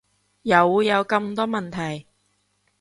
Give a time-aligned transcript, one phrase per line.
[0.41, 2.07] 又會有咁多問題